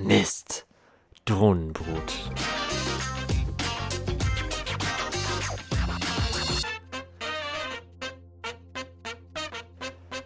Mist. 0.00 0.64
Drohnenbrut. 1.24 2.30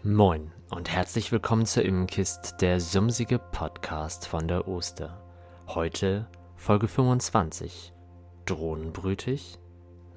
Moin 0.02 0.52
und 0.68 0.90
herzlich 0.90 1.32
willkommen 1.32 1.64
zur 1.64 1.84
Immenkist, 1.84 2.56
der 2.60 2.80
sumsige 2.80 3.38
Podcast 3.38 4.28
von 4.28 4.46
der 4.46 4.68
Oster. 4.68 5.24
Heute 5.68 6.28
Folge 6.54 6.86
25. 6.86 7.94
Drohnenbrütig? 8.44 9.58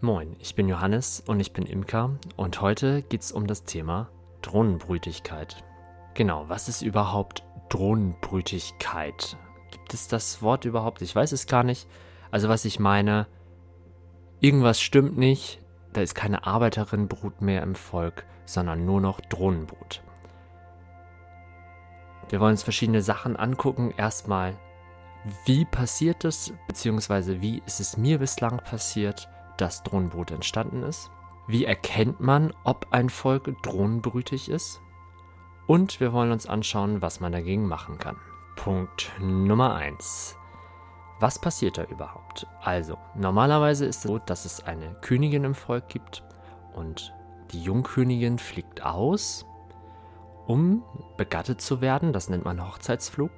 Moin, 0.01 0.35
ich 0.39 0.55
bin 0.55 0.67
Johannes 0.67 1.21
und 1.25 1.39
ich 1.39 1.53
bin 1.53 1.65
Imker 1.65 2.19
und 2.35 2.59
heute 2.59 3.03
geht's 3.03 3.31
um 3.31 3.47
das 3.47 3.63
Thema 3.63 4.09
Drohnenbrütigkeit. 4.41 5.63
Genau, 6.13 6.43
was 6.49 6.67
ist 6.67 6.81
überhaupt 6.81 7.43
Drohnenbrütigkeit? 7.69 9.37
Gibt 9.75 9.93
es 9.93 10.07
das 10.07 10.41
Wort 10.41 10.63
überhaupt? 10.63 11.01
Ich 11.01 11.13
weiß 11.13 11.33
es 11.33 11.47
gar 11.47 11.63
nicht. 11.63 11.85
Also 12.31 12.47
was 12.47 12.63
ich 12.63 12.79
meine, 12.79 13.27
irgendwas 14.39 14.79
stimmt 14.79 15.17
nicht, 15.17 15.59
da 15.91 15.99
ist 15.99 16.15
keine 16.15 16.47
Arbeiterinnenbrut 16.47 17.41
mehr 17.41 17.61
im 17.61 17.75
Volk, 17.75 18.25
sondern 18.45 18.85
nur 18.85 19.01
noch 19.01 19.19
Drohnenbrut. 19.19 20.01
Wir 22.29 22.39
wollen 22.39 22.51
uns 22.51 22.63
verschiedene 22.63 23.01
Sachen 23.01 23.35
angucken. 23.35 23.93
Erstmal, 23.97 24.55
wie 25.45 25.65
passiert 25.65 26.23
es, 26.23 26.53
beziehungsweise 26.67 27.41
wie 27.41 27.61
ist 27.65 27.81
es 27.81 27.97
mir 27.97 28.19
bislang 28.19 28.59
passiert, 28.59 29.27
dass 29.57 29.83
Drohnenbrut 29.83 30.31
entstanden 30.31 30.83
ist? 30.83 31.11
Wie 31.47 31.65
erkennt 31.65 32.21
man, 32.21 32.53
ob 32.63 32.87
ein 32.91 33.09
Volk 33.09 33.61
drohnenbrütig 33.61 34.49
ist? 34.49 34.79
Und 35.67 35.99
wir 35.99 36.13
wollen 36.13 36.31
uns 36.31 36.47
anschauen, 36.47 37.01
was 37.01 37.19
man 37.19 37.33
dagegen 37.33 37.67
machen 37.67 37.97
kann. 37.97 38.15
Punkt 38.55 39.11
Nummer 39.19 39.75
1. 39.75 40.35
Was 41.19 41.39
passiert 41.39 41.77
da 41.77 41.83
überhaupt? 41.83 42.47
Also, 42.61 42.97
normalerweise 43.15 43.85
ist 43.85 43.97
es 43.97 44.03
so, 44.03 44.19
dass 44.19 44.45
es 44.45 44.63
eine 44.63 44.95
Königin 45.01 45.43
im 45.43 45.55
Volk 45.55 45.87
gibt 45.87 46.23
und 46.73 47.13
die 47.51 47.61
Jungkönigin 47.61 48.39
fliegt 48.39 48.83
aus, 48.83 49.45
um 50.47 50.83
begattet 51.17 51.61
zu 51.61 51.81
werden. 51.81 52.11
Das 52.11 52.29
nennt 52.29 52.45
man 52.45 52.65
Hochzeitsflug. 52.67 53.31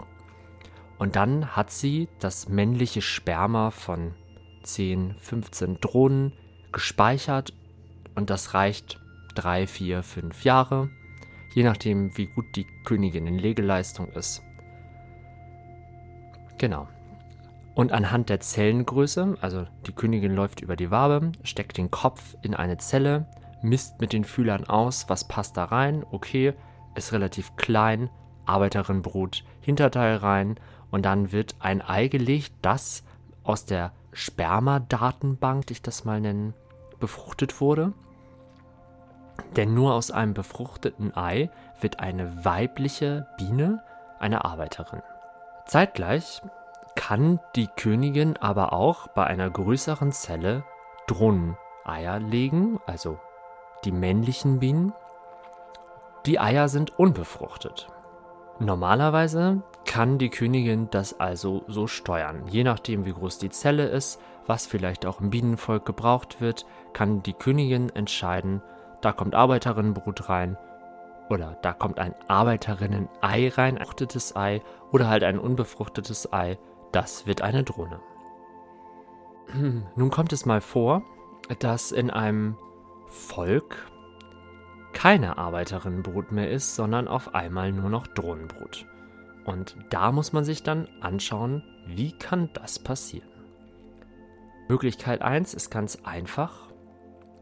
Und 0.97 1.15
dann 1.15 1.55
hat 1.55 1.69
sie 1.69 2.09
das 2.19 2.49
männliche 2.49 3.01
Sperma 3.01 3.71
von 3.71 4.15
10, 4.63 5.15
15 5.19 5.79
Drohnen 5.79 6.33
gespeichert 6.71 7.53
und 8.15 8.29
das 8.29 8.53
reicht 8.53 8.99
3, 9.35 9.67
4, 9.67 10.03
5 10.03 10.43
Jahre, 10.43 10.89
je 11.53 11.63
nachdem, 11.63 12.17
wie 12.17 12.25
gut 12.27 12.45
die 12.55 12.65
Königin 12.85 13.27
in 13.27 13.37
Legeleistung 13.37 14.07
ist. 14.13 14.41
Genau. 16.57 16.87
Und 17.75 17.91
anhand 17.91 18.29
der 18.29 18.39
Zellengröße, 18.39 19.37
also 19.41 19.65
die 19.85 19.91
Königin 19.91 20.33
läuft 20.33 20.61
über 20.61 20.75
die 20.75 20.89
Wabe, 20.89 21.31
steckt 21.43 21.77
den 21.77 21.91
Kopf 21.91 22.35
in 22.41 22.55
eine 22.55 22.77
Zelle, 22.77 23.27
misst 23.61 24.01
mit 24.01 24.13
den 24.13 24.23
Fühlern 24.23 24.65
aus, 24.65 25.09
was 25.09 25.27
passt 25.27 25.57
da 25.57 25.65
rein, 25.65 26.03
okay, 26.11 26.53
ist 26.95 27.13
relativ 27.13 27.55
klein, 27.55 28.09
Arbeiterinnenbrut, 28.47 29.43
Hinterteil 29.61 30.17
rein 30.17 30.55
und 30.89 31.05
dann 31.05 31.31
wird 31.31 31.55
ein 31.59 31.81
Ei 31.81 32.07
gelegt, 32.07 32.53
das 32.61 33.03
aus 33.43 33.65
der 33.65 33.91
Spermadatenbank, 34.11 35.69
ich 35.69 35.81
das 35.83 36.05
mal 36.05 36.19
nennen, 36.19 36.55
befruchtet 36.99 37.61
wurde. 37.61 37.93
Denn 39.55 39.75
nur 39.75 39.93
aus 39.93 40.09
einem 40.09 40.33
befruchteten 40.33 41.15
Ei 41.15 41.51
wird 41.79 41.99
eine 41.99 42.43
weibliche 42.43 43.27
Biene 43.37 43.83
eine 44.19 44.45
Arbeiterin. 44.45 45.01
Zeitgleich 45.67 46.41
kann 46.95 47.41
die 47.55 47.67
Königin 47.67 48.37
aber 48.37 48.71
auch 48.71 49.07
bei 49.09 49.25
einer 49.25 49.49
größeren 49.49 50.13
Zelle 50.13 50.63
Drohneneier 51.07 52.19
legen, 52.19 52.79
also 52.85 53.19
die 53.83 53.91
männlichen 53.91 54.59
Bienen. 54.59 54.93
Die 56.25 56.39
Eier 56.39 56.69
sind 56.69 56.97
unbefruchtet. 56.97 57.87
Normalerweise 58.59 59.61
kann 59.85 60.17
die 60.17 60.29
Königin 60.29 60.89
das 60.89 61.19
also 61.19 61.63
so 61.67 61.85
steuern. 61.85 62.47
Je 62.47 62.63
nachdem, 62.63 63.05
wie 63.05 63.13
groß 63.13 63.37
die 63.37 63.49
Zelle 63.49 63.87
ist, 63.87 64.19
was 64.45 64.65
vielleicht 64.65 65.05
auch 65.05 65.19
im 65.19 65.29
Bienenvolk 65.29 65.85
gebraucht 65.85 66.41
wird, 66.41 66.65
kann 66.93 67.23
die 67.23 67.33
Königin 67.33 67.89
entscheiden, 67.89 68.61
da 69.01 69.11
kommt 69.11 69.35
Arbeiterinnenbrut 69.35 70.29
rein 70.29 70.57
oder 71.29 71.57
da 71.61 71.73
kommt 71.73 71.99
ein 71.99 72.15
Arbeiterinnen-Ei 72.27 73.49
rein, 73.49 73.77
ein 73.77 73.79
befruchtetes 73.79 74.35
Ei 74.35 74.61
oder 74.91 75.09
halt 75.09 75.23
ein 75.23 75.39
unbefruchtetes 75.39 76.31
Ei. 76.33 76.57
Das 76.91 77.27
wird 77.27 77.41
eine 77.41 77.63
Drohne. 77.63 77.99
Nun 79.95 80.09
kommt 80.09 80.33
es 80.33 80.45
mal 80.45 80.61
vor, 80.61 81.03
dass 81.59 81.91
in 81.91 82.09
einem 82.09 82.57
Volk 83.07 83.89
keine 84.93 85.37
Arbeiterinnenbrut 85.37 86.31
mehr 86.31 86.49
ist, 86.51 86.75
sondern 86.75 87.07
auf 87.07 87.35
einmal 87.35 87.71
nur 87.71 87.89
noch 87.89 88.07
Drohnenbrut. 88.07 88.85
Und 89.45 89.77
da 89.89 90.11
muss 90.11 90.33
man 90.33 90.43
sich 90.43 90.63
dann 90.63 90.87
anschauen, 91.01 91.63
wie 91.85 92.11
kann 92.17 92.49
das 92.53 92.79
passieren. 92.79 93.29
Möglichkeit 94.67 95.21
1 95.21 95.53
ist 95.53 95.69
ganz 95.69 95.99
einfach. 96.03 96.66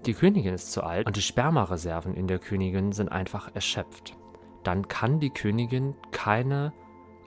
Die 0.06 0.14
Königin 0.14 0.54
ist 0.54 0.72
zu 0.72 0.84
alt 0.84 1.08
und 1.08 1.16
die 1.16 1.22
Spermareserven 1.22 2.14
in 2.14 2.28
der 2.28 2.38
Königin 2.38 2.92
sind 2.92 3.12
einfach 3.12 3.50
erschöpft. 3.56 4.16
Dann 4.64 4.88
kann 4.88 5.20
die 5.20 5.32
Königin 5.32 5.96
keine 6.12 6.74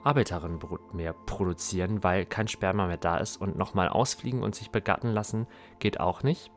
Arbeiterinnenbrut 0.03 0.93
mehr 0.93 1.13
produzieren, 1.13 2.03
weil 2.03 2.25
kein 2.25 2.47
Sperma 2.47 2.87
mehr 2.87 2.97
da 2.97 3.17
ist 3.17 3.37
und 3.37 3.57
nochmal 3.57 3.89
ausfliegen 3.89 4.43
und 4.43 4.55
sich 4.55 4.71
begatten 4.71 5.09
lassen 5.09 5.45
geht 5.79 5.99
auch 5.99 6.23
nicht. 6.23 6.51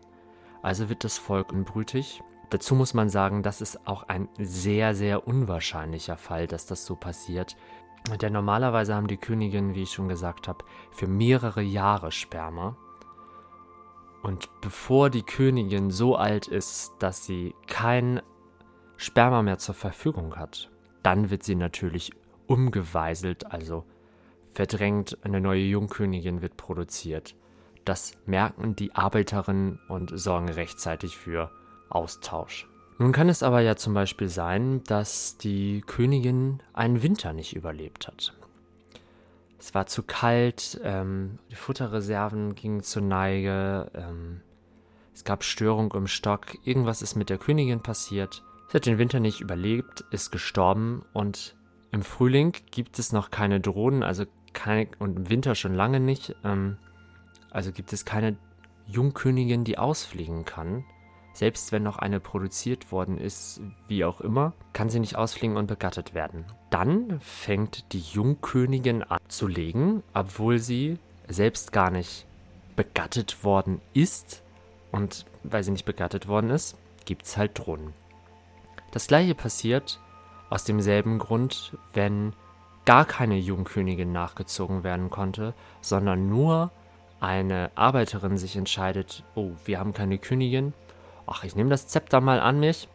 Also 0.62 0.88
wird 0.88 1.03
das 1.03 1.19
Volk 1.19 1.53
unbrütig. 1.53 2.22
Dazu 2.50 2.77
muss 2.77 2.94
man 2.94 3.09
sagen, 3.09 3.43
das 3.43 3.60
ist 3.60 3.89
auch 3.89 4.04
ein 4.04 4.28
sehr, 4.39 4.94
sehr 4.94 5.27
unwahrscheinlicher 5.27 6.16
Fall, 6.16 6.47
dass 6.47 6.66
das 6.66 6.87
so 6.87 6.94
passiert. 6.94 7.56
Denn 8.21 8.33
normalerweise 8.33 8.94
haben 8.94 9.09
die 9.09 9.16
Königinnen, 9.16 9.75
wie 9.75 9.83
ich 9.83 9.93
schon 9.93 10.09
gesagt 10.09 10.47
habe, 10.47 10.65
für 10.93 11.09
mehrere 11.09 11.62
Jahre 11.62 12.12
Sperma. 12.12 12.77
Und 14.22 14.49
bevor 14.60 15.10
die 15.10 15.22
Königin 15.22 15.91
so 15.91 16.16
alt 16.16 16.47
ist, 16.47 16.93
dass 17.00 17.27
sie 17.27 17.55
kein 17.66 18.22
Sperma 18.97 19.43
mehr 19.43 19.59
zur 19.59 19.75
Verfügung 19.75 20.37
hat, 20.37 20.71
dann 21.03 21.31
wird 21.31 21.43
sie 21.43 21.56
natürlich 21.56 22.12
umgeweiselt, 22.47 23.50
also 23.50 23.84
verdrängt, 24.53 25.19
eine 25.22 25.41
neue 25.41 25.62
Jungkönigin 25.62 26.41
wird 26.41 26.56
produziert. 26.56 27.34
Das 27.84 28.12
merken 28.27 28.77
die 28.77 28.94
Arbeiterinnen 28.94 29.81
und 29.88 30.16
sorgen 30.16 30.49
rechtzeitig 30.49 31.16
für 31.16 31.50
Austausch. 31.89 32.69
Nun 32.99 33.10
kann 33.10 33.28
es 33.28 33.43
aber 33.43 33.60
ja 33.60 33.75
zum 33.75 33.94
Beispiel 33.94 34.28
sein, 34.28 34.84
dass 34.84 35.37
die 35.37 35.81
Königin 35.81 36.62
einen 36.72 37.03
Winter 37.03 37.33
nicht 37.33 37.56
überlebt 37.56 38.06
hat. 38.06 38.34
Es 39.62 39.77
war 39.77 39.87
zu 39.87 40.03
kalt, 40.03 40.81
ähm, 40.83 41.39
die 41.49 41.55
Futterreserven 41.55 42.56
gingen 42.56 42.83
zur 42.83 43.03
Neige, 43.03 43.93
ähm, 43.95 44.41
es 45.15 45.23
gab 45.23 45.45
Störung 45.45 45.93
im 45.93 46.09
Stock, 46.09 46.47
irgendwas 46.65 47.00
ist 47.00 47.15
mit 47.15 47.31
der 47.31 47.39
Königin 47.39 47.81
passiert. 47.81 48.43
Sie 48.67 48.77
hat 48.77 48.87
den 48.87 48.99
Winter 48.99 49.21
nicht 49.21 49.41
überlebt, 49.41 50.05
ist 50.11 50.33
gestorben 50.33 51.05
und 51.12 51.56
im 51.93 52.03
Frühling 52.03 52.56
gibt 52.72 52.99
es 52.99 53.12
noch 53.12 53.31
keine 53.31 53.61
Drohnen, 53.61 54.03
also 54.03 54.25
keine, 54.53 54.89
und 54.99 55.17
im 55.17 55.31
Winter 55.31 55.55
schon 55.55 55.75
lange 55.75 56.01
nicht. 56.01 56.34
Ähm, 56.43 56.77
also 57.53 57.71
gibt 57.71 57.93
es 57.93 58.05
keine 58.05 58.37
Jungkönigin, 58.89 59.62
die 59.62 59.78
ausfliegen 59.78 60.45
kann. 60.45 60.84
Selbst 61.32 61.72
wenn 61.72 61.82
noch 61.82 61.98
eine 61.98 62.20
produziert 62.20 62.93
worden 62.93 63.19
ist, 63.19 63.60
wie 63.88 64.04
auch 64.04 64.20
immer, 64.20 64.53
kann 64.72 64.91
sie 64.91 65.00
nicht 65.00 65.16
ausfliegen 65.16 65.56
und 65.56 65.66
begattet 65.66 66.15
werden. 66.15 66.44
Dann 66.70 67.20
fängt 67.20 67.93
die 67.93 68.00
Jungkönigin 68.00 69.03
an 69.03 69.19
zu 69.28 69.47
legen, 69.47 70.03
obwohl 70.15 70.59
sie 70.59 70.98
selbst 71.28 71.72
gar 71.72 71.91
nicht 71.91 72.27
begattet 72.77 73.45
worden 73.45 73.80
ist. 73.95 74.42
Und 74.91 75.24
weil 75.42 75.65
sie 75.65 75.71
nicht 75.71 75.86
begattet 75.86 76.28
worden 76.28 76.51
ist, 76.51 76.77
gibt 77.07 77.24
es 77.24 77.36
halt 77.36 77.59
Drohnen. 77.59 77.95
Das 78.91 79.07
gleiche 79.07 79.34
passiert 79.34 80.01
aus 80.51 80.65
demselben 80.65 81.18
Grund, 81.18 81.78
wenn 81.95 82.34
gar 82.84 83.07
keine 83.07 83.39
Jungkönigin 83.39 84.12
nachgezogen 84.12 84.84
werden 84.84 85.09
konnte, 85.09 85.54
sondern 85.80 86.28
nur 86.28 86.71
eine 87.21 87.71
Arbeiterin 87.74 88.36
sich 88.36 88.57
entscheidet, 88.57 89.22
oh, 89.34 89.53
wir 89.65 89.78
haben 89.78 89.92
keine 89.92 90.18
Königin, 90.18 90.74
ach, 91.27 91.45
ich 91.45 91.57
nehme 91.57 91.71
das 91.71 91.86
Zepter 91.86 92.21
mal 92.21 92.41
an 92.41 92.60
mich 92.60 92.89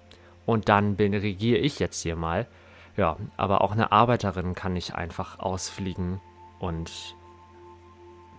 und 0.46 0.70
dann 0.70 0.96
bin, 0.96 1.14
regiere 1.14 1.60
ich 1.60 1.80
jetzt 1.80 2.02
hier 2.02 2.16
mal. 2.16 2.48
Ja, 2.96 3.18
aber 3.36 3.62
auch 3.62 3.74
eine 3.74 3.92
Arbeiterin 3.92 4.56
kann 4.56 4.74
nicht 4.74 4.96
einfach 4.96 5.40
ausfliegen 5.40 6.20
und 6.60 7.16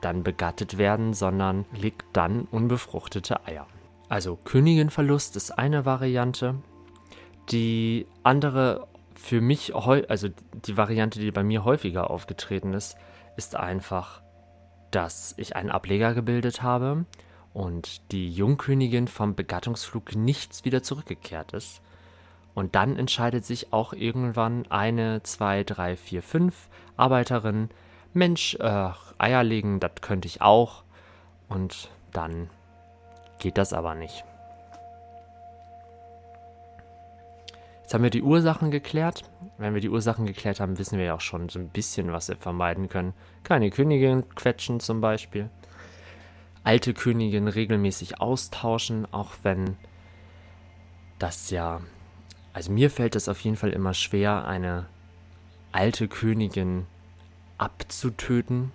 dann 0.00 0.22
begattet 0.22 0.78
werden, 0.78 1.14
sondern 1.14 1.64
legt 1.72 2.04
dann 2.12 2.42
unbefruchtete 2.50 3.46
Eier. 3.46 3.66
Also 4.08 4.36
Königinverlust 4.36 5.36
ist 5.36 5.58
eine 5.58 5.84
Variante. 5.84 6.56
Die 7.50 8.06
andere 8.22 8.88
für 9.14 9.40
mich, 9.40 9.74
also 9.74 10.28
die 10.66 10.76
Variante, 10.76 11.20
die 11.20 11.30
bei 11.30 11.42
mir 11.42 11.64
häufiger 11.64 12.10
aufgetreten 12.10 12.72
ist, 12.72 12.96
ist 13.36 13.56
einfach, 13.56 14.22
dass 14.90 15.34
ich 15.36 15.56
einen 15.56 15.70
Ableger 15.70 16.14
gebildet 16.14 16.62
habe 16.62 17.04
und 17.58 18.12
die 18.12 18.30
Jungkönigin 18.30 19.08
vom 19.08 19.34
Begattungsflug 19.34 20.14
nichts 20.14 20.64
wieder 20.64 20.84
zurückgekehrt 20.84 21.54
ist. 21.54 21.82
Und 22.54 22.76
dann 22.76 22.96
entscheidet 22.96 23.44
sich 23.44 23.72
auch 23.72 23.92
irgendwann 23.92 24.64
eine, 24.70 25.24
zwei, 25.24 25.64
drei, 25.64 25.96
vier, 25.96 26.22
fünf 26.22 26.68
Arbeiterinnen, 26.96 27.70
Mensch, 28.14 28.54
äh, 28.60 28.90
Eier 29.18 29.42
legen, 29.42 29.80
das 29.80 29.90
könnte 30.00 30.28
ich 30.28 30.40
auch. 30.40 30.84
Und 31.48 31.90
dann 32.12 32.48
geht 33.40 33.58
das 33.58 33.72
aber 33.72 33.96
nicht. 33.96 34.24
Jetzt 37.82 37.92
haben 37.92 38.04
wir 38.04 38.10
die 38.10 38.22
Ursachen 38.22 38.70
geklärt. 38.70 39.24
Wenn 39.56 39.74
wir 39.74 39.80
die 39.80 39.90
Ursachen 39.90 40.26
geklärt 40.26 40.60
haben, 40.60 40.78
wissen 40.78 40.96
wir 40.96 41.06
ja 41.06 41.14
auch 41.14 41.20
schon 41.20 41.48
so 41.48 41.58
ein 41.58 41.70
bisschen, 41.70 42.12
was 42.12 42.28
wir 42.28 42.36
vermeiden 42.36 42.88
können. 42.88 43.14
Keine 43.42 43.70
Königin 43.70 44.28
quetschen 44.36 44.78
zum 44.78 45.00
Beispiel. 45.00 45.50
Alte 46.64 46.94
Königin 46.94 47.48
regelmäßig 47.48 48.20
austauschen, 48.20 49.06
auch 49.12 49.32
wenn 49.42 49.76
das 51.18 51.50
ja. 51.50 51.80
Also 52.52 52.72
mir 52.72 52.90
fällt 52.90 53.16
es 53.16 53.28
auf 53.28 53.40
jeden 53.40 53.56
Fall 53.56 53.70
immer 53.70 53.94
schwer, 53.94 54.46
eine 54.46 54.86
alte 55.72 56.08
Königin 56.08 56.86
abzutöten. 57.56 58.72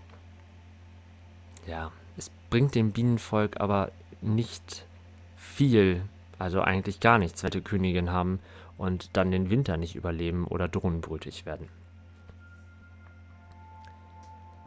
Ja, 1.68 1.92
es 2.18 2.30
bringt 2.50 2.76
dem 2.76 2.92
Bienenvolk 2.92 3.60
aber 3.60 3.92
nicht 4.22 4.86
viel, 5.36 6.02
also 6.40 6.62
eigentlich 6.62 7.00
gar 7.00 7.18
nichts, 7.18 7.44
wenn 7.44 7.54
wir 7.54 7.62
Königin 7.62 8.12
haben 8.12 8.40
und 8.78 9.16
dann 9.16 9.32
den 9.32 9.50
Winter 9.50 9.78
nicht 9.78 9.96
überleben 9.96 10.46
oder 10.48 10.68
drohnenbrütig 10.68 11.46
werden. 11.46 11.68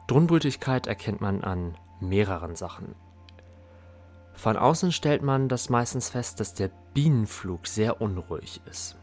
Drohnenbrütigkeit 0.07 0.87
erkennt 0.87 1.21
man 1.21 1.43
an 1.43 1.77
mehreren 2.01 2.55
Sachen. 2.55 2.95
Von 4.37 4.57
außen 4.57 4.93
stellt 4.93 5.23
man 5.23 5.49
das 5.49 5.71
meistens 5.71 6.11
fest, 6.11 6.41
dass 6.41 6.55
der 6.55 6.71
Bienenflug 6.95 7.67
sehr 7.67 8.01
unruhig 8.01 8.61
ist. 8.71 8.97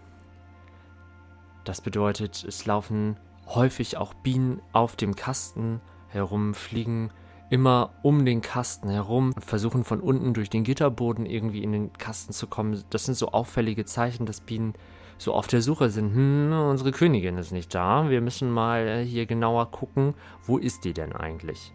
Das 1.63 1.81
bedeutet, 1.81 2.43
es 2.43 2.65
laufen 2.65 3.17
häufig 3.47 3.97
auch 3.97 4.13
Bienen 4.13 4.61
auf 4.71 4.95
dem 4.95 5.15
Kasten 5.15 5.81
herum, 6.07 6.53
fliegen 6.53 7.11
immer 7.49 7.91
um 8.01 8.25
den 8.25 8.41
Kasten 8.41 8.89
herum 8.89 9.31
und 9.35 9.43
versuchen 9.43 9.83
von 9.83 9.99
unten 9.99 10.33
durch 10.33 10.49
den 10.49 10.63
Gitterboden 10.63 11.25
irgendwie 11.25 11.63
in 11.63 11.71
den 11.71 11.93
Kasten 11.93 12.33
zu 12.33 12.47
kommen. 12.47 12.83
Das 12.89 13.05
sind 13.05 13.15
so 13.15 13.29
auffällige 13.29 13.85
Zeichen, 13.85 14.25
dass 14.25 14.41
Bienen 14.41 14.73
so 15.17 15.33
auf 15.33 15.47
der 15.47 15.61
Suche 15.61 15.89
sind. 15.89 16.13
Hm, 16.13 16.51
unsere 16.51 16.91
Königin 16.91 17.37
ist 17.37 17.51
nicht 17.51 17.73
da. 17.73 18.09
Wir 18.09 18.21
müssen 18.21 18.51
mal 18.51 19.03
hier 19.03 19.25
genauer 19.25 19.71
gucken, 19.71 20.15
wo 20.45 20.57
ist 20.57 20.83
die 20.83 20.93
denn 20.93 21.13
eigentlich? 21.13 21.73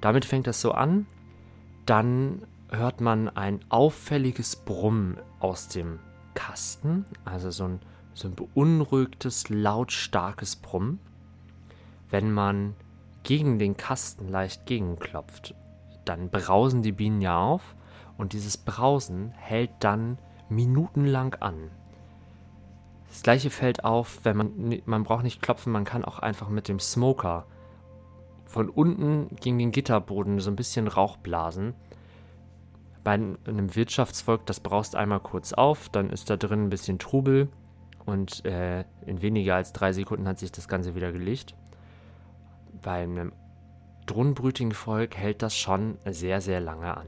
Damit 0.00 0.24
fängt 0.24 0.46
das 0.46 0.60
so 0.60 0.72
an. 0.72 1.06
Dann 1.86 2.42
hört 2.72 3.00
man 3.00 3.28
ein 3.28 3.60
auffälliges 3.68 4.56
Brummen 4.56 5.18
aus 5.40 5.68
dem 5.68 5.98
Kasten, 6.34 7.04
also 7.24 7.50
so 7.50 7.64
ein, 7.64 7.80
so 8.14 8.28
ein 8.28 8.34
beunruhigtes, 8.34 9.48
lautstarkes 9.48 10.56
Brummen. 10.56 10.98
Wenn 12.10 12.32
man 12.32 12.74
gegen 13.22 13.58
den 13.58 13.76
Kasten 13.76 14.28
leicht 14.28 14.66
gegenklopft, 14.66 15.54
dann 16.04 16.30
brausen 16.30 16.82
die 16.82 16.92
Bienen 16.92 17.20
ja 17.20 17.38
auf 17.38 17.76
und 18.18 18.32
dieses 18.32 18.56
Brausen 18.56 19.30
hält 19.32 19.70
dann 19.80 20.18
minutenlang 20.48 21.34
an. 21.34 21.70
Das 23.08 23.22
gleiche 23.22 23.50
fällt 23.50 23.84
auf, 23.84 24.20
wenn 24.24 24.36
man, 24.36 24.82
man 24.86 25.04
braucht 25.04 25.22
nicht 25.22 25.42
klopfen, 25.42 25.72
man 25.72 25.84
kann 25.84 26.04
auch 26.04 26.18
einfach 26.18 26.48
mit 26.48 26.68
dem 26.68 26.80
Smoker 26.80 27.46
von 28.46 28.68
unten 28.68 29.34
gegen 29.36 29.58
den 29.58 29.70
Gitterboden 29.70 30.40
so 30.40 30.50
ein 30.50 30.56
bisschen 30.56 30.88
Rauch 30.88 31.18
blasen. 31.18 31.74
Bei 33.04 33.12
einem 33.12 33.74
Wirtschaftsvolk, 33.74 34.46
das 34.46 34.60
braust 34.60 34.94
einmal 34.96 35.20
kurz 35.20 35.52
auf, 35.52 35.88
dann 35.88 36.10
ist 36.10 36.30
da 36.30 36.36
drin 36.36 36.64
ein 36.64 36.70
bisschen 36.70 36.98
Trubel 36.98 37.48
und 38.04 38.44
äh, 38.44 38.84
in 39.06 39.22
weniger 39.22 39.56
als 39.56 39.72
drei 39.72 39.92
Sekunden 39.92 40.28
hat 40.28 40.38
sich 40.38 40.52
das 40.52 40.68
Ganze 40.68 40.94
wieder 40.94 41.12
gelegt 41.12 41.54
bei 42.82 43.02
einem 43.02 43.32
drohnenbrütigen 44.06 44.72
Volk 44.72 45.16
hält 45.16 45.42
das 45.42 45.56
schon 45.56 45.98
sehr, 46.04 46.40
sehr 46.40 46.60
lange 46.60 46.96
an. 46.96 47.06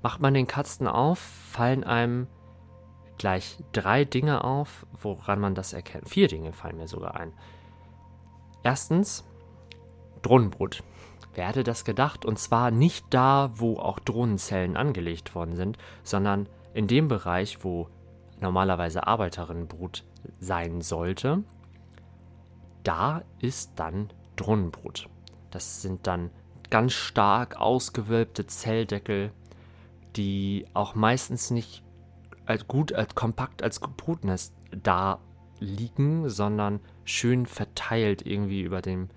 Macht 0.00 0.20
man 0.20 0.32
den 0.32 0.46
Kasten 0.46 0.86
auf, 0.86 1.18
fallen 1.18 1.82
einem 1.82 2.28
gleich 3.18 3.58
drei 3.72 4.04
Dinge 4.04 4.44
auf, 4.44 4.86
woran 5.02 5.40
man 5.40 5.56
das 5.56 5.72
erkennt. 5.72 6.08
Vier 6.08 6.28
Dinge 6.28 6.52
fallen 6.52 6.76
mir 6.76 6.86
sogar 6.86 7.16
ein. 7.16 7.32
Erstens, 8.62 9.24
Drohnenbrut. 10.22 10.84
Wer 11.38 11.48
hätte 11.48 11.64
das 11.64 11.84
gedacht? 11.84 12.26
Und 12.26 12.38
zwar 12.38 12.70
nicht 12.70 13.06
da, 13.10 13.50
wo 13.54 13.78
auch 13.78 13.98
Drohnenzellen 13.98 14.76
angelegt 14.76 15.34
worden 15.34 15.56
sind, 15.56 15.78
sondern 16.02 16.48
in 16.74 16.86
dem 16.86 17.08
Bereich, 17.08 17.64
wo 17.64 17.88
normalerweise 18.40 19.06
Arbeiterinnenbrut 19.06 20.04
sein 20.40 20.82
sollte 20.82 21.44
da 22.88 23.22
ist 23.38 23.72
dann 23.76 24.08
Drohnenbrut. 24.36 25.10
Das 25.50 25.82
sind 25.82 26.06
dann 26.06 26.30
ganz 26.70 26.94
stark 26.94 27.60
ausgewölbte 27.60 28.46
Zelldeckel, 28.46 29.30
die 30.16 30.64
auch 30.72 30.94
meistens 30.94 31.50
nicht 31.50 31.82
als 32.46 32.66
gut, 32.66 32.94
als 32.94 33.14
kompakt 33.14 33.62
als 33.62 33.78
Brutnest 33.80 34.54
da 34.70 35.20
liegen, 35.60 36.30
sondern 36.30 36.80
schön 37.04 37.44
verteilt 37.44 38.24
irgendwie 38.24 38.62
über, 38.62 38.80
dem, 38.80 39.10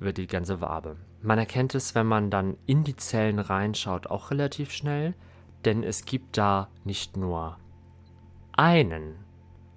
über 0.00 0.12
die 0.12 0.26
ganze 0.26 0.60
Wabe. 0.60 0.96
Man 1.22 1.38
erkennt 1.38 1.74
es, 1.74 1.94
wenn 1.94 2.06
man 2.06 2.30
dann 2.30 2.56
in 2.66 2.84
die 2.84 2.96
Zellen 2.96 3.38
reinschaut, 3.38 4.06
auch 4.06 4.30
relativ 4.30 4.72
schnell, 4.72 5.14
denn 5.64 5.82
es 5.82 6.04
gibt 6.04 6.38
da 6.38 6.68
nicht 6.84 7.16
nur 7.16 7.58
einen 8.52 9.16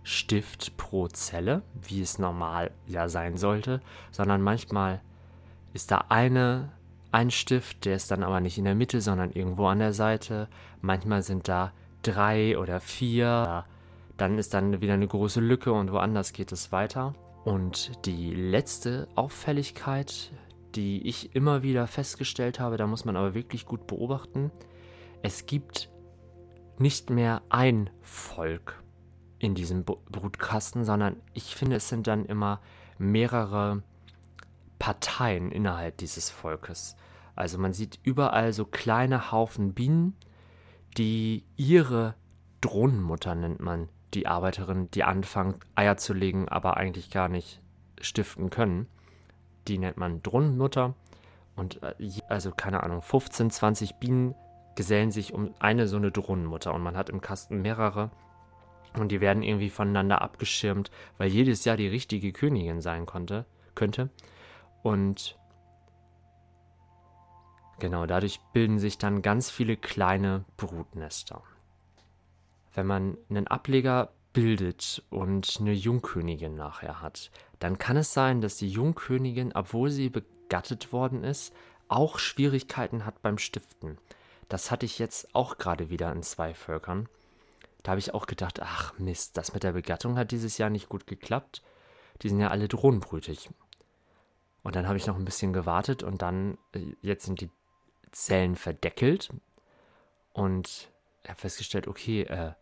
Stift 0.04 0.75
pro 0.78 1.08
Zelle, 1.08 1.62
wie 1.81 2.02
es 2.02 2.20
normal 2.20 2.72
ja 2.88 3.08
sein 3.10 3.38
sollte, 3.38 3.81
sondern 4.12 4.42
manchmal 4.42 5.02
ist 5.74 5.92
da 5.92 6.06
eine, 6.10 6.72
ein 7.12 7.31
Stift, 7.31 7.86
der 7.86 7.96
ist 7.96 8.12
dann 8.12 8.24
aber 8.24 8.40
nicht 8.40 8.58
in 8.58 8.66
der 8.66 8.76
Mitte, 8.76 9.02
sondern 9.02 9.31
irgendwo 9.31 9.68
an 9.68 9.80
der 9.80 9.94
Seite. 9.94 10.48
Manchmal 10.81 11.24
sind 11.24 11.48
da 11.48 11.72
drei 12.02 12.58
oder 12.58 12.80
vier. 12.80 13.66
Dann 14.18 14.38
ist 14.38 14.54
dann 14.54 14.81
wieder 14.81 14.94
eine 14.94 15.08
große 15.08 15.42
Lücke 15.42 15.74
und 15.74 15.92
woanders 15.92 16.34
geht 16.34 16.52
es 16.52 16.72
weiter. 16.72 17.16
Und 17.44 18.06
die 18.06 18.34
letzte 18.34 19.07
Auffälligkeit, 19.16 20.31
die 20.75 21.07
ich 21.07 21.35
immer 21.35 21.62
wieder 21.62 21.88
festgestellt 21.88 22.59
habe, 22.59 22.78
da 22.78 22.88
muss 22.88 23.06
man 23.06 23.18
aber 23.18 23.33
wirklich 23.33 23.66
gut 23.66 23.85
beobachten, 23.85 24.52
es 25.21 25.45
gibt 25.45 25.90
nicht 26.78 27.09
mehr 27.09 27.42
ein 27.50 27.90
Volk 28.02 28.81
in 29.40 29.56
diesem 29.56 29.83
Brutkasten, 29.83 30.85
sondern 30.85 31.18
ich 31.33 31.56
finde, 31.56 31.76
es 31.76 31.90
sind 31.90 32.07
dann 32.07 32.26
immer 32.26 32.62
mehrere 32.97 33.83
Parteien 34.80 35.52
innerhalb 35.52 35.97
dieses 35.97 36.30
Volkes. 36.30 36.95
Also 37.35 37.57
man 37.57 37.73
sieht 37.73 38.00
überall 38.04 38.54
so 38.54 38.66
kleine 38.66 39.31
Haufen 39.31 39.73
Bienen, 39.73 40.16
die 40.97 41.44
ihre 41.57 42.16
Drohnenmutter 42.62 43.35
nennt 43.35 43.59
man, 43.59 43.90
die 44.14 44.28
Arbeiterin, 44.28 44.90
die 44.92 45.04
anfangen 45.04 45.56
Eier 45.76 45.98
zu 45.98 46.14
legen, 46.14 46.48
aber 46.50 46.78
eigentlich 46.78 47.10
gar 47.10 47.30
nicht 47.30 47.62
stiften 48.02 48.50
können. 48.50 48.88
Die 49.68 49.78
nennt 49.78 49.98
man 49.98 50.22
Drohnenmutter. 50.22 50.94
Und 51.56 51.82
äh, 51.84 51.94
also 52.30 52.52
keine 52.52 52.84
Ahnung, 52.84 53.02
15, 53.02 53.52
20 53.52 53.96
Bienen 53.96 54.36
gesellen 54.76 55.12
sich 55.12 55.34
um 55.34 55.54
eine 55.60 55.88
so 55.88 55.98
eine 55.98 56.12
Drohnenmutter 56.12 56.74
und 56.74 56.82
man 56.82 56.98
hat 56.98 57.10
im 57.10 57.22
Kasten 57.22 57.62
mehrere 57.62 58.10
und 58.98 59.12
die 59.12 59.22
werden 59.22 59.44
irgendwie 59.44 59.70
voneinander 59.70 60.22
abgeschirmt, 60.22 60.92
weil 61.18 61.30
jedes 61.30 61.66
Jahr 61.66 61.78
die 61.78 61.88
richtige 61.88 62.32
Königin 62.32 62.82
sein 62.82 63.06
konnte, 63.06 63.46
könnte. 63.76 64.10
Und 64.82 65.38
genau 67.80 68.06
dadurch 68.06 68.40
bilden 68.54 68.80
sich 68.80 68.98
dann 68.98 69.22
ganz 69.22 69.50
viele 69.50 69.78
kleine 69.78 70.46
Brutnester. 70.58 71.44
Wenn 72.73 72.87
man 72.87 73.18
einen 73.30 73.47
Ableger 73.47 74.13
bildet 74.33 75.03
und 75.09 75.57
eine 75.59 75.73
Jungkönigin 75.73 76.56
nachher 76.56 77.01
hat, 77.01 77.31
dann 77.59 77.77
kann 77.77 77.97
es 77.97 78.13
sein, 78.13 78.42
dass 78.42 78.57
die 78.57 78.69
Jungkönigin, 78.69 79.53
obwohl 79.53 79.89
sie 79.89 80.09
begattet 80.09 80.92
worden 80.92 81.23
ist, 81.23 81.53
auch 81.87 82.18
Schwierigkeiten 82.18 83.06
hat 83.06 83.21
beim 83.21 83.37
Stiften. 83.37 83.97
Das 84.49 84.71
hatte 84.71 84.85
ich 84.85 84.99
jetzt 84.99 85.33
auch 85.35 85.57
gerade 85.57 85.89
wieder 85.89 86.11
in 86.11 86.23
zwei 86.23 86.53
Völkern. 86.53 87.07
Da 87.83 87.92
habe 87.92 87.99
ich 87.99 88.13
auch 88.13 88.25
gedacht, 88.25 88.61
ach 88.61 88.97
Mist, 88.97 89.37
das 89.37 89.53
mit 89.53 89.63
der 89.63 89.73
Begattung 89.73 90.18
hat 90.18 90.31
dieses 90.31 90.57
Jahr 90.57 90.69
nicht 90.69 90.89
gut 90.89 91.06
geklappt. 91.06 91.61
Die 92.21 92.30
sind 92.30 92.39
ja 92.39 92.49
alle 92.49 92.68
drohnenbrütig. 92.68 93.49
Und 94.63 94.75
dann 94.75 94.87
habe 94.87 94.97
ich 94.97 95.06
noch 95.06 95.18
ein 95.18 95.25
bisschen 95.25 95.53
gewartet 95.53 96.03
und 96.03 96.21
dann, 96.21 96.57
äh, 96.73 96.95
jetzt 97.01 97.25
sind 97.25 97.42
die 97.42 97.49
Zellen 98.11 98.56
verdeckelt 98.56 99.30
und 100.31 100.89
habe 101.27 101.39
festgestellt, 101.39 101.87
okay, 101.87 102.21
äh, 102.23 102.53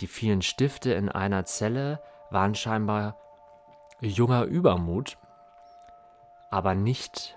die 0.00 0.06
vielen 0.06 0.42
Stifte 0.42 0.92
in 0.92 1.08
einer 1.08 1.44
Zelle 1.44 2.00
waren 2.30 2.54
scheinbar 2.54 3.16
junger 4.00 4.44
Übermut. 4.44 5.16
aber 6.50 6.74
nicht 6.74 7.36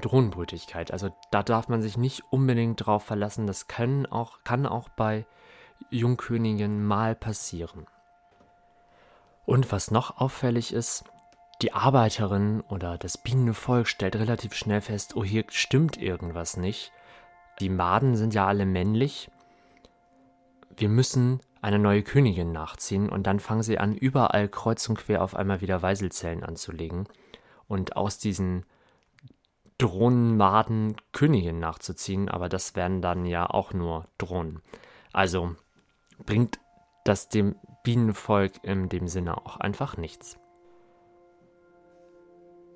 Drohnenbrütigkeit. 0.00 0.92
Also 0.92 1.14
da 1.30 1.42
darf 1.42 1.68
man 1.68 1.82
sich 1.82 1.96
nicht 1.96 2.22
unbedingt 2.30 2.84
drauf 2.86 3.04
verlassen. 3.04 3.46
Das 3.46 3.68
können 3.68 4.06
auch, 4.06 4.44
kann 4.44 4.66
auch 4.66 4.88
bei 4.88 5.26
Jungkönigen 5.90 6.84
mal 6.84 7.14
passieren. 7.14 7.86
Und 9.44 9.72
was 9.72 9.90
noch 9.90 10.20
auffällig 10.20 10.72
ist, 10.72 11.04
die 11.62 11.72
Arbeiterin 11.72 12.60
oder 12.62 12.96
das 12.98 13.18
Bienenvolk 13.18 13.86
stellt 13.86 14.16
relativ 14.16 14.54
schnell 14.54 14.80
fest, 14.80 15.16
oh, 15.16 15.24
hier 15.24 15.44
stimmt 15.48 15.96
irgendwas 15.96 16.56
nicht. 16.56 16.92
Die 17.60 17.68
Maden 17.68 18.16
sind 18.16 18.34
ja 18.34 18.46
alle 18.46 18.66
männlich. 18.66 19.30
Wir 20.76 20.88
müssen 20.88 21.40
eine 21.60 21.78
neue 21.78 22.02
Königin 22.02 22.52
nachziehen 22.52 23.08
und 23.08 23.26
dann 23.26 23.40
fangen 23.40 23.62
sie 23.62 23.78
an, 23.78 23.94
überall 23.94 24.48
kreuz 24.48 24.88
und 24.88 24.98
quer 24.98 25.22
auf 25.22 25.36
einmal 25.36 25.60
wieder 25.60 25.82
Weiselzellen 25.82 26.42
anzulegen 26.42 27.06
und 27.68 27.96
aus 27.96 28.18
diesen 28.18 28.64
Drohnenmaden 29.78 30.96
Königin 31.12 31.58
nachzuziehen, 31.58 32.28
aber 32.28 32.48
das 32.48 32.76
wären 32.76 33.02
dann 33.02 33.26
ja 33.26 33.48
auch 33.48 33.72
nur 33.72 34.06
Drohnen. 34.18 34.62
Also 35.12 35.56
bringt 36.24 36.60
das 37.04 37.28
dem 37.28 37.56
Bienenvolk 37.82 38.62
in 38.62 38.88
dem 38.88 39.08
Sinne 39.08 39.36
auch 39.38 39.56
einfach 39.56 39.96
nichts. 39.96 40.38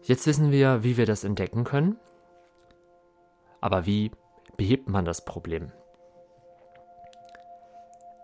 Jetzt 0.02 0.26
wissen 0.26 0.50
wir, 0.50 0.82
wie 0.82 0.96
wir 0.96 1.06
das 1.06 1.24
entdecken 1.24 1.64
können. 1.64 1.96
Aber 3.60 3.86
wie 3.86 4.10
behebt 4.56 4.88
man 4.88 5.04
das 5.04 5.24
Problem? 5.24 5.72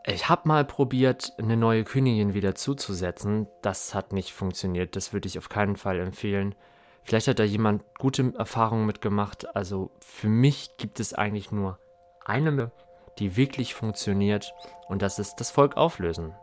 Ich 0.05 0.29
habe 0.29 0.49
mal 0.49 0.65
probiert, 0.65 1.33
eine 1.39 1.57
neue 1.57 1.85
Königin 1.85 2.35
wieder 2.35 2.57
zuzusetzen. 2.57 3.47
Das 3.63 3.95
hat 3.95 4.13
nicht 4.13 4.33
funktioniert. 4.33 4.97
Das 4.97 5.13
würde 5.13 5.29
ich 5.29 5.39
auf 5.39 5.49
keinen 5.49 5.77
Fall 5.77 6.01
empfehlen. 6.01 6.57
Vielleicht 7.05 7.29
hat 7.29 7.39
da 7.39 7.45
jemand 7.45 7.83
gute 7.99 8.35
Erfahrungen 8.37 8.87
mitgemacht. 8.87 9.55
Also 9.55 9.91
für 10.01 10.29
mich 10.29 10.77
gibt 10.77 10.99
es 10.99 11.15
eigentlich 11.15 11.53
nur 11.53 11.79
eine, 12.25 12.73
die 13.19 13.37
wirklich 13.37 13.75
funktioniert. 13.75 14.53
Und 14.89 15.03
das 15.03 15.21
ist 15.21 15.37
das 15.37 15.53
Volk 15.53 15.77
auflösen. 15.77 16.35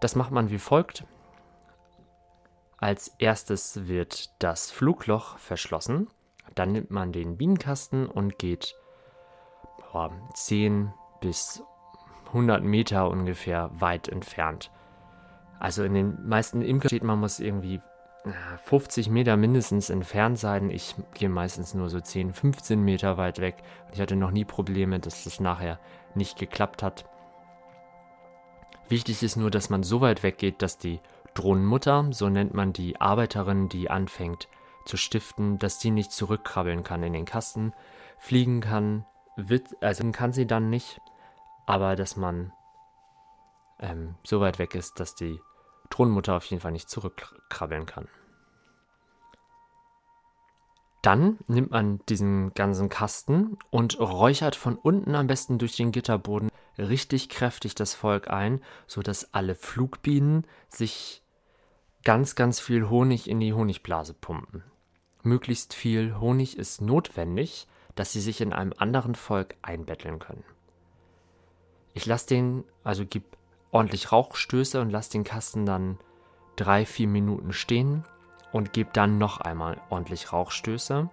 Das 0.00 0.16
macht 0.16 0.30
man 0.30 0.50
wie 0.50 0.58
folgt. 0.58 1.04
Als 2.76 3.08
erstes 3.18 3.88
wird 3.88 4.30
das 4.42 4.70
Flugloch 4.70 5.38
verschlossen. 5.38 6.08
Dann 6.54 6.72
nimmt 6.72 6.90
man 6.90 7.12
den 7.12 7.38
Bienenkasten 7.38 8.06
und 8.06 8.38
geht 8.38 8.74
boah, 9.90 10.12
10 10.34 10.92
bis 11.20 11.62
100 12.28 12.62
Meter 12.62 13.08
ungefähr 13.08 13.70
weit 13.74 14.08
entfernt. 14.08 14.70
Also 15.58 15.84
in 15.84 15.94
den 15.94 16.28
meisten 16.28 16.62
Imker 16.62 16.88
steht, 16.88 17.04
man 17.04 17.20
muss 17.20 17.40
irgendwie 17.40 17.80
50 18.64 19.10
Meter 19.10 19.36
mindestens 19.36 19.90
entfernt 19.90 20.38
sein. 20.38 20.70
Ich 20.70 20.94
gehe 21.14 21.28
meistens 21.28 21.74
nur 21.74 21.90
so 21.90 22.00
10, 22.00 22.32
15 22.32 22.80
Meter 22.80 23.16
weit 23.16 23.38
weg. 23.40 23.56
Ich 23.92 24.00
hatte 24.00 24.16
noch 24.16 24.30
nie 24.30 24.44
Probleme, 24.44 24.98
dass 24.98 25.24
das 25.24 25.40
nachher 25.40 25.78
nicht 26.14 26.38
geklappt 26.38 26.82
hat. 26.82 27.04
Wichtig 28.88 29.22
ist 29.22 29.36
nur, 29.36 29.50
dass 29.50 29.70
man 29.70 29.82
so 29.82 30.00
weit 30.00 30.22
weggeht, 30.22 30.62
dass 30.62 30.78
die 30.78 31.00
Drohnenmutter, 31.34 32.08
so 32.10 32.28
nennt 32.28 32.54
man 32.54 32.72
die 32.72 33.00
Arbeiterin, 33.00 33.68
die 33.68 33.90
anfängt 33.90 34.48
zu 34.84 34.96
stiften, 34.96 35.58
dass 35.58 35.78
die 35.78 35.90
nicht 35.90 36.12
zurückkrabbeln 36.12 36.82
kann 36.82 37.02
in 37.02 37.12
den 37.12 37.24
Kasten, 37.24 37.72
fliegen 38.18 38.60
kann, 38.60 39.04
also 39.80 40.10
kann 40.12 40.32
sie 40.32 40.46
dann 40.46 40.70
nicht, 40.70 41.00
aber 41.66 41.96
dass 41.96 42.16
man 42.16 42.52
ähm, 43.80 44.14
so 44.24 44.40
weit 44.40 44.58
weg 44.58 44.74
ist, 44.74 45.00
dass 45.00 45.14
die 45.14 45.40
Thronmutter 45.90 46.36
auf 46.36 46.44
jeden 46.46 46.60
Fall 46.60 46.72
nicht 46.72 46.88
zurückkrabbeln 46.88 47.86
kann. 47.86 48.08
Dann 51.02 51.38
nimmt 51.48 51.70
man 51.70 52.00
diesen 52.08 52.54
ganzen 52.54 52.88
Kasten 52.88 53.58
und 53.70 54.00
räuchert 54.00 54.56
von 54.56 54.76
unten 54.76 55.14
am 55.14 55.26
besten 55.26 55.58
durch 55.58 55.76
den 55.76 55.92
Gitterboden 55.92 56.50
richtig 56.78 57.28
kräftig 57.28 57.74
das 57.74 57.94
Volk 57.94 58.30
ein, 58.30 58.62
sodass 58.86 59.34
alle 59.34 59.54
Flugbienen 59.54 60.46
sich 60.68 61.22
ganz, 62.04 62.36
ganz 62.36 62.58
viel 62.58 62.88
Honig 62.88 63.28
in 63.28 63.38
die 63.38 63.52
Honigblase 63.52 64.14
pumpen. 64.14 64.64
Möglichst 65.22 65.74
viel 65.74 66.18
Honig 66.18 66.56
ist 66.56 66.80
notwendig, 66.80 67.66
dass 67.94 68.12
sie 68.12 68.20
sich 68.20 68.40
in 68.40 68.52
einem 68.52 68.72
anderen 68.76 69.14
Volk 69.14 69.56
einbetteln 69.62 70.18
können. 70.18 70.44
Ich 71.94 72.06
lasse 72.06 72.26
den, 72.26 72.64
also 72.82 73.04
gib 73.08 73.24
ordentlich 73.70 74.12
Rauchstöße 74.12 74.80
und 74.80 74.90
lasse 74.90 75.12
den 75.12 75.24
Kasten 75.24 75.64
dann 75.64 75.98
drei, 76.56 76.84
vier 76.84 77.08
Minuten 77.08 77.52
stehen 77.52 78.04
und 78.52 78.72
gebe 78.72 78.90
dann 78.92 79.18
noch 79.18 79.40
einmal 79.40 79.80
ordentlich 79.90 80.32
Rauchstöße. 80.32 81.08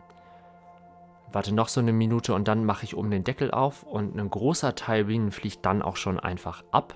Warte 1.32 1.54
noch 1.54 1.70
so 1.70 1.80
eine 1.80 1.94
Minute 1.94 2.34
und 2.34 2.48
dann 2.48 2.66
mache 2.66 2.84
ich 2.84 2.96
oben 2.96 3.10
den 3.10 3.24
Deckel 3.24 3.52
auf 3.52 3.84
und 3.84 4.20
ein 4.20 4.30
großer 4.30 4.76
Teil 4.76 5.06
Bienen 5.06 5.32
fliegt 5.32 5.66
dann 5.66 5.82
auch 5.82 5.96
schon 5.96 6.20
einfach 6.20 6.64
ab. 6.72 6.96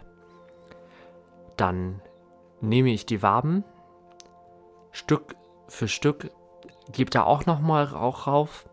Dann 1.58 2.02
nehme 2.60 2.90
ich 2.90 3.06
die 3.06 3.22
Waben, 3.22 3.64
Stück 4.92 5.36
für 5.68 5.88
Stück, 5.88 6.32
gebe 6.92 7.10
da 7.10 7.24
auch 7.24 7.46
nochmal 7.46 7.86
Rauch 7.86 8.28
rauf 8.28 8.68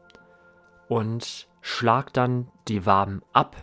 und 0.88 1.48
schlag 1.60 2.12
dann 2.12 2.50
die 2.68 2.86
Waben 2.86 3.22
ab, 3.32 3.56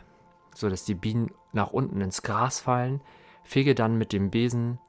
sodass 0.56 0.86
die 0.86 0.96
Bienen 0.96 1.32
nach 1.52 1.72
unten 1.72 2.02
ins 2.02 2.22
Gras 2.22 2.60
fallen, 2.60 3.02
fege 3.44 3.76
dann 3.76 3.98
mit 3.98 4.14
dem 4.14 4.30
Besen 4.30 4.80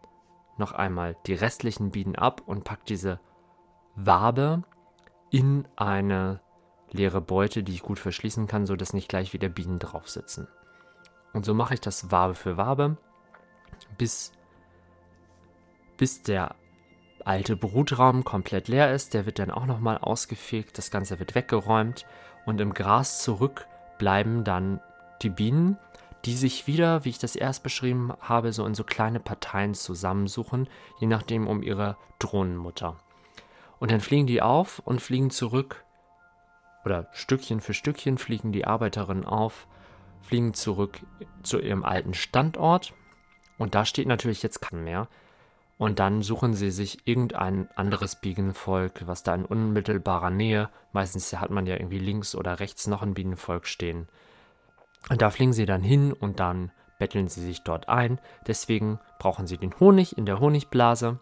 noch 0.57 0.73
einmal 0.73 1.17
die 1.27 1.35
restlichen 1.35 1.91
Bienen 1.91 2.17
ab 2.17 2.43
und 2.47 2.65
pack 2.65 2.85
diese 2.85 3.19
Wabe 3.97 4.63
in 5.31 5.67
eine 5.77 6.41
leere 6.91 7.21
Beute, 7.21 7.63
die 7.63 7.73
ich 7.73 7.83
gut 7.83 7.99
verschließen 7.99 8.47
kann, 8.47 8.67
sodass 8.67 8.93
nicht 8.93 9.09
gleich 9.09 9.33
wieder 9.33 9.49
Bienen 9.49 9.79
drauf 9.79 10.09
sitzen. 10.09 10.49
Und 11.33 11.45
so 11.45 11.55
mache 11.55 11.75
ich 11.75 11.81
das 11.81 12.11
Wabe 12.11 12.35
für 12.35 12.57
Wabe, 12.57 12.97
bis, 13.97 14.33
bis 15.97 16.23
der 16.23 16.57
alte 17.25 17.57
Brutraum 17.57 18.25
komplett 18.25 18.69
leer 18.69 18.93
ist. 18.93 19.15
Der 19.15 19.27
wird 19.27 19.39
dann 19.39 19.51
auch 19.51 19.67
nochmal 19.67 19.99
ausgefegt, 19.99 20.79
das 20.79 20.91
Ganze 20.91 21.19
wird 21.19 21.35
weggeräumt 21.35 22.07
und 22.47 22.61
im 22.61 22.75
Gras 22.75 23.23
zurück 23.23 23.67
bleiben 23.99 24.45
dann 24.45 24.81
die 25.23 25.31
Bienen, 25.31 25.79
die 26.25 26.37
sich 26.37 26.67
wieder, 26.67 27.05
wie 27.05 27.11
ich 27.11 27.19
das 27.19 27.37
erst 27.37 27.63
beschrieben 27.63 28.13
habe, 28.21 28.53
so 28.53 28.67
in 28.67 28.75
so 28.75 28.85
kleine 28.85 29.21
Parteien 29.21 29.75
zusammensuchen, 29.75 30.69
je 30.99 31.07
nachdem 31.07 31.47
um 31.47 31.63
ihre 31.63 31.97
Drohnenmutter. 32.19 32.97
Und 33.79 33.91
dann 33.91 34.01
fliegen 34.01 34.27
die 34.27 34.43
auf 34.43 34.81
und 34.81 35.01
fliegen 35.01 35.31
zurück, 35.31 35.85
oder 36.85 37.09
Stückchen 37.13 37.61
für 37.61 37.75
Stückchen 37.75 38.19
fliegen 38.19 38.53
die 38.53 38.67
Arbeiterinnen 38.67 39.25
auf, 39.25 39.67
fliegen 40.23 40.55
zurück 40.55 41.01
zu 41.43 41.59
ihrem 41.59 41.85
alten 41.85 42.15
Standort. 42.15 42.95
Und 43.59 43.75
da 43.75 43.85
steht 43.85 44.07
natürlich 44.07 44.43
jetzt 44.43 44.61
kein 44.61 44.85
mehr. 44.85 45.09
Und 45.79 45.99
dann 45.99 46.23
suchen 46.23 46.53
sie 46.53 46.71
sich 46.71 47.07
irgendein 47.07 47.71
anderes 47.75 48.17
Bienenvolk, 48.17 49.07
was 49.07 49.23
da 49.23 49.35
in 49.35 49.47
unmittelbarer 49.47 50.31
Nähe, 50.31 50.69
meistens 50.93 51.33
hat 51.33 51.51
man 51.51 51.67
ja 51.67 51.75
irgendwie 51.75 51.99
links 51.99 52.35
oder 52.35 52.61
rechts 52.61 52.87
noch 52.87 53.01
ein 53.01 53.15
Bienenvolk 53.15 53.67
stehen, 53.67 54.07
und 55.09 55.23
da 55.23 55.31
fliegen 55.31 55.53
sie 55.53 55.67
dann 55.67 55.83
hin 55.83 56.13
und 56.13 56.41
dann 56.41 56.71
betteln 56.99 57.29
sie 57.29 57.41
sich 57.41 57.63
dort 57.63 57.89
ein. 57.89 58.21
Deswegen 58.47 59.01
brauchen 59.19 59.47
sie 59.47 59.59
den 59.59 59.75
Honig 59.81 60.17
in 60.19 60.27
der 60.27 60.39
Honigblase. 60.39 61.19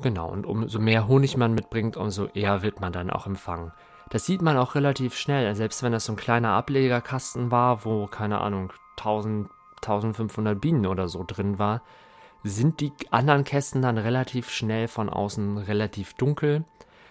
Genau, 0.00 0.28
und 0.28 0.46
umso 0.46 0.78
mehr 0.78 1.08
Honig 1.08 1.36
man 1.36 1.54
mitbringt, 1.54 1.96
umso 1.96 2.26
eher 2.26 2.62
wird 2.62 2.80
man 2.80 2.92
dann 2.92 3.10
auch 3.10 3.26
empfangen. 3.26 3.72
Das 4.10 4.24
sieht 4.24 4.42
man 4.42 4.56
auch 4.56 4.74
relativ 4.74 5.16
schnell, 5.16 5.54
selbst 5.54 5.82
wenn 5.82 5.92
das 5.92 6.04
so 6.04 6.12
ein 6.12 6.16
kleiner 6.16 6.50
Ablegerkasten 6.50 7.50
war, 7.50 7.84
wo, 7.84 8.06
keine 8.06 8.40
Ahnung, 8.40 8.72
1000, 8.98 9.50
1500 9.82 10.60
Bienen 10.60 10.86
oder 10.86 11.08
so 11.08 11.24
drin 11.26 11.58
war, 11.58 11.82
sind 12.44 12.80
die 12.80 12.92
anderen 13.10 13.44
Kästen 13.44 13.82
dann 13.82 13.98
relativ 13.98 14.50
schnell 14.50 14.88
von 14.88 15.08
außen 15.08 15.58
relativ 15.58 16.14
dunkel. 16.14 16.64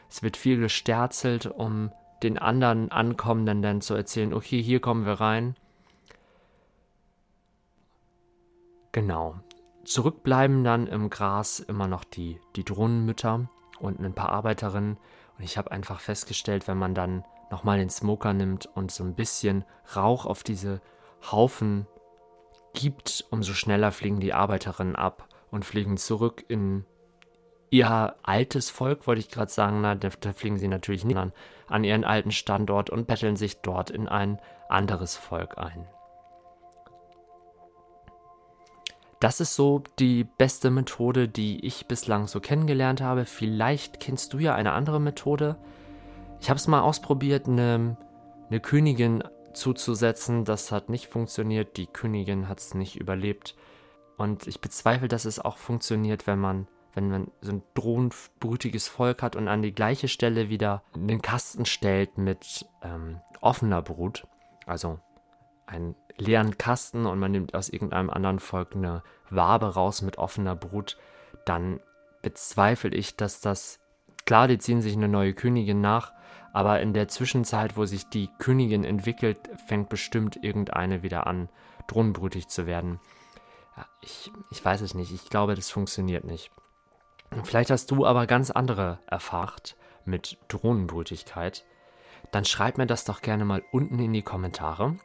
Es 0.09 0.23
wird 0.23 0.37
viel 0.37 0.57
gesterzelt, 0.57 1.45
um 1.45 1.91
den 2.23 2.37
anderen 2.37 2.91
Ankommenden 2.91 3.61
dann 3.61 3.81
zu 3.81 3.93
erzählen, 3.93 4.33
okay, 4.33 4.61
hier 4.61 4.79
kommen 4.79 5.05
wir 5.05 5.13
rein. 5.13 5.55
Genau. 8.91 9.35
Zurückbleiben 9.83 10.63
dann 10.63 10.87
im 10.87 11.09
Gras 11.09 11.59
immer 11.59 11.87
noch 11.87 12.03
die, 12.03 12.39
die 12.55 12.65
Drohnenmütter 12.65 13.49
und 13.79 13.99
ein 13.99 14.13
paar 14.13 14.29
Arbeiterinnen. 14.29 14.97
Und 15.37 15.43
ich 15.43 15.57
habe 15.57 15.71
einfach 15.71 15.99
festgestellt, 15.99 16.67
wenn 16.67 16.77
man 16.77 16.95
dann 16.95 17.23
nochmal 17.51 17.77
den 17.77 17.89
Smoker 17.89 18.33
nimmt 18.33 18.65
und 18.65 18.91
so 18.91 19.03
ein 19.03 19.15
bisschen 19.15 19.63
Rauch 19.95 20.25
auf 20.25 20.43
diese 20.43 20.81
Haufen 21.31 21.87
gibt, 22.73 23.25
umso 23.29 23.53
schneller 23.53 23.91
fliegen 23.91 24.19
die 24.19 24.33
Arbeiterinnen 24.33 24.95
ab 24.95 25.27
und 25.51 25.63
fliegen 25.63 25.97
zurück 25.97 26.43
in 26.47 26.85
ihr 27.69 28.15
altes 28.23 28.69
Volk, 28.69 29.07
wollte 29.07 29.19
ich 29.19 29.29
gerade 29.29 29.51
sagen, 29.51 29.81
na, 29.81 29.95
da, 29.95 30.09
fliegen 30.33 30.57
sie 30.57 30.67
natürlich 30.67 31.05
nicht 31.05 31.17
an, 31.17 31.33
an 31.67 31.83
ihren 31.83 32.03
alten 32.03 32.31
Standort 32.31 32.89
und 32.89 33.07
betteln 33.07 33.35
sich 33.35 33.61
dort 33.61 33.89
in 33.89 34.07
ein 34.07 34.39
anderes 34.69 35.15
Volk 35.15 35.57
ein. 35.57 35.87
das 39.19 39.39
ist 39.39 39.55
so 39.55 39.83
die 39.99 40.23
beste 40.23 40.69
Methode, 40.69 41.27
die 41.27 41.65
ich 41.65 41.87
bislang 41.87 42.27
so 42.27 42.39
kennengelernt 42.39 43.01
habe. 43.01 43.25
Vielleicht 43.25 43.99
kennst 43.99 44.33
du 44.33 44.39
ja 44.39 44.53
eine 44.53 44.73
andere 44.73 44.99
Methode. 44.99 45.57
Ich 46.39 46.49
habe 46.49 46.57
es 46.57 46.67
mal 46.67 46.81
ausprobiert, 46.81 47.47
eine, 47.47 47.97
eine 48.49 48.59
Königin 48.59 49.23
zuzusetzen. 49.53 50.45
Das 50.45 50.71
hat 50.71 50.89
nicht 50.89 51.07
funktioniert. 51.07 51.77
Die 51.77 51.87
Königin 51.87 52.47
hat 52.47 52.59
es 52.59 52.75
nicht 52.75 52.95
überlebt. 52.95 53.55
Und 54.17 54.45
ich 54.45 54.61
bezweifle, 54.61 55.07
dass 55.07 55.25
es 55.25 55.39
auch 55.39 55.57
funktioniert, 55.57 56.27
wenn 56.27 56.39
man, 56.39 56.67
wenn 56.93 57.09
man 57.09 57.31
so 57.41 57.51
ein 57.51 57.63
drohenbrütiges 57.73 58.87
Volk 58.87 59.21
hat 59.21 59.35
und 59.35 59.47
an 59.47 59.61
die 59.61 59.73
gleiche 59.73 60.07
Stelle 60.07 60.49
wieder 60.49 60.83
einen 60.93 61.21
Kasten 61.21 61.65
stellt 61.65 62.17
mit 62.17 62.65
ähm, 62.81 63.19
offener 63.41 63.81
Brut. 63.81 64.25
Also 64.65 64.99
einen 65.65 65.95
leeren 66.17 66.57
Kasten 66.57 67.05
und 67.05 67.19
man 67.19 67.31
nimmt 67.31 67.53
aus 67.53 67.69
irgendeinem 67.69 68.09
anderen 68.09 68.39
Volk 68.39 68.75
eine 68.75 69.03
Wabe 69.29 69.73
raus 69.73 70.01
mit 70.01 70.17
offener 70.17 70.55
Brut, 70.55 70.97
dann 71.45 71.79
bezweifle 72.21 72.95
ich, 72.95 73.15
dass 73.15 73.41
das, 73.41 73.79
klar, 74.25 74.47
die 74.47 74.57
ziehen 74.57 74.81
sich 74.81 74.95
eine 74.95 75.07
neue 75.07 75.33
Königin 75.33 75.81
nach, 75.81 76.13
aber 76.53 76.81
in 76.81 76.93
der 76.93 77.07
Zwischenzeit, 77.07 77.77
wo 77.77 77.85
sich 77.85 78.09
die 78.09 78.29
Königin 78.39 78.83
entwickelt, 78.83 79.37
fängt 79.67 79.89
bestimmt 79.89 80.43
irgendeine 80.43 81.03
wieder 81.03 81.27
an, 81.27 81.49
drohnenbrütig 81.87 82.47
zu 82.47 82.65
werden. 82.65 82.99
Ja, 83.75 83.85
ich, 84.01 84.31
ich 84.49 84.63
weiß 84.63 84.81
es 84.81 84.95
nicht, 84.95 85.11
ich 85.11 85.29
glaube, 85.29 85.55
das 85.55 85.69
funktioniert 85.69 86.23
nicht. 86.23 86.51
Vielleicht 87.43 87.69
hast 87.71 87.91
du 87.91 88.05
aber 88.05 88.27
ganz 88.27 88.51
andere 88.51 88.99
erfahrt 89.07 89.75
mit 90.05 90.37
Drohnenbrütigkeit. 90.47 91.65
Dann 92.31 92.45
schreib 92.45 92.77
mir 92.77 92.87
das 92.87 93.05
doch 93.05 93.21
gerne 93.21 93.45
mal 93.45 93.63
unten 93.71 93.99
in 93.99 94.13
die 94.13 94.21
Kommentare. 94.21 94.95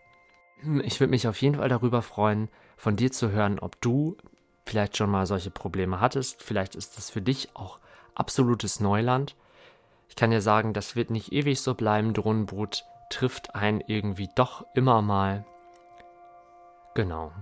Ich 0.83 1.01
würde 1.01 1.11
mich 1.11 1.27
auf 1.27 1.41
jeden 1.43 1.57
Fall 1.57 1.69
darüber 1.69 2.03
freuen, 2.03 2.49
von 2.77 2.97
dir 2.97 3.11
zu 3.13 3.31
hören, 3.31 3.59
ob 3.59 3.81
du 3.81 4.17
vielleicht 4.65 4.97
schon 4.97 5.11
mal 5.11 5.27
solche 5.27 5.51
Probleme 5.51 6.01
hattest. 6.01 6.43
Vielleicht 6.43 6.75
ist 6.75 6.97
das 6.97 7.11
für 7.11 7.23
dich 7.23 7.51
auch 7.55 7.79
absolutes 8.15 8.81
Neuland. 8.81 9.37
Ich 10.09 10.17
kann 10.17 10.31
dir 10.31 10.43
sagen, 10.43 10.73
das 10.73 10.95
wird 10.95 11.11
nicht 11.11 11.33
ewig 11.33 11.61
so 11.61 11.75
bleiben. 11.75 12.15
Drohnenbrut 12.15 12.85
trifft 13.11 13.55
einen 13.55 13.81
irgendwie 13.87 14.29
doch 14.35 14.65
immer 14.75 15.03
mal. 15.03 15.45
Genau. 16.95 17.33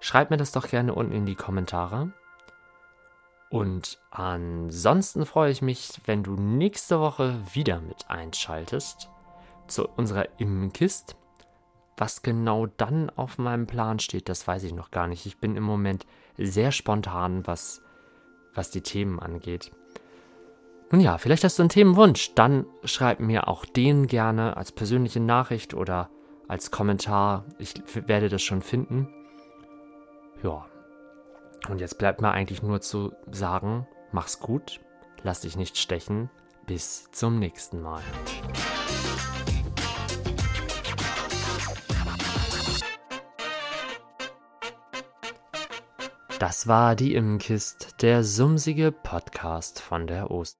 Schreib 0.00 0.30
mir 0.30 0.36
das 0.36 0.52
doch 0.52 0.68
gerne 0.68 0.94
unten 0.94 1.12
in 1.12 1.26
die 1.26 1.34
Kommentare. 1.34 2.12
Und 3.56 3.98
ansonsten 4.10 5.24
freue 5.24 5.50
ich 5.50 5.62
mich, 5.62 6.00
wenn 6.04 6.22
du 6.22 6.34
nächste 6.36 7.00
Woche 7.00 7.40
wieder 7.54 7.80
mit 7.80 8.10
einschaltest 8.10 9.08
zu 9.66 9.88
unserer 9.88 10.28
Immenkist. 10.38 11.16
Was 11.96 12.20
genau 12.20 12.66
dann 12.66 13.08
auf 13.08 13.38
meinem 13.38 13.66
Plan 13.66 13.98
steht, 13.98 14.28
das 14.28 14.46
weiß 14.46 14.64
ich 14.64 14.74
noch 14.74 14.90
gar 14.90 15.06
nicht. 15.06 15.24
Ich 15.24 15.38
bin 15.38 15.56
im 15.56 15.62
Moment 15.62 16.04
sehr 16.36 16.70
spontan, 16.70 17.46
was, 17.46 17.80
was 18.54 18.70
die 18.70 18.82
Themen 18.82 19.20
angeht. 19.20 19.72
Nun 20.90 21.00
ja, 21.00 21.16
vielleicht 21.16 21.42
hast 21.42 21.58
du 21.58 21.62
einen 21.62 21.70
Themenwunsch. 21.70 22.34
Dann 22.34 22.66
schreib 22.84 23.20
mir 23.20 23.48
auch 23.48 23.64
den 23.64 24.06
gerne 24.06 24.58
als 24.58 24.70
persönliche 24.70 25.20
Nachricht 25.20 25.72
oder 25.72 26.10
als 26.46 26.70
Kommentar. 26.70 27.46
Ich 27.58 27.72
werde 28.06 28.28
das 28.28 28.42
schon 28.42 28.60
finden. 28.60 29.08
Ja. 30.42 30.66
Und 31.68 31.80
jetzt 31.80 31.98
bleibt 31.98 32.20
mir 32.20 32.30
eigentlich 32.30 32.62
nur 32.62 32.80
zu 32.80 33.12
sagen, 33.30 33.86
mach's 34.12 34.40
gut, 34.40 34.80
lass 35.22 35.40
dich 35.40 35.56
nicht 35.56 35.78
stechen. 35.78 36.30
Bis 36.66 37.10
zum 37.12 37.38
nächsten 37.38 37.80
Mal. 37.80 38.02
Das 46.38 46.66
war 46.68 46.96
die 46.96 47.14
Immenkist, 47.14 48.02
der 48.02 48.22
sumsige 48.22 48.92
Podcast 48.92 49.80
von 49.80 50.06
der 50.06 50.30
Ost. 50.30 50.54